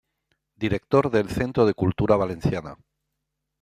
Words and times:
Director 0.55 1.11
del 1.11 1.29
Centro 1.29 1.63
de 1.67 1.75
Cultura 1.75 2.15
Valenciana. 2.15 2.75